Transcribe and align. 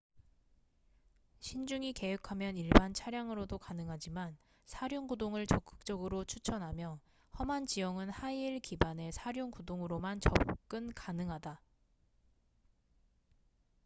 신중히 1.41 1.93
계획하면 1.93 2.57
일반 2.57 2.91
차량으로도 2.91 3.59
가능하지만 3.59 4.35
사륜구동을 4.65 5.45
적극적으로 5.45 6.23
추천하며 6.25 6.99
험한 7.37 7.67
지형은 7.67 8.09
하이힐 8.09 8.61
기반의 8.61 9.11
사륜구동으로만 9.11 10.19
접근 10.19 10.91
가능하다 10.95 11.61